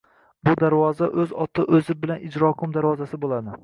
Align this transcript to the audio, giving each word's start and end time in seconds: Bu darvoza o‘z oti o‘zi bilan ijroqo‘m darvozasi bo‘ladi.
Bu 0.47 0.53
darvoza 0.63 1.11
o‘z 1.25 1.35
oti 1.47 1.69
o‘zi 1.81 1.99
bilan 2.01 2.29
ijroqo‘m 2.33 2.79
darvozasi 2.81 3.27
bo‘ladi. 3.27 3.59